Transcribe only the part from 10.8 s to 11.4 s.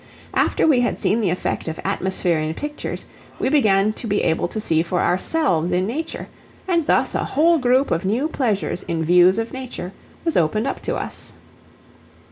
to us.